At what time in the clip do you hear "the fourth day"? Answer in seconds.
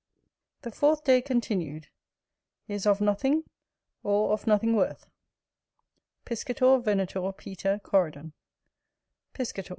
0.63-1.21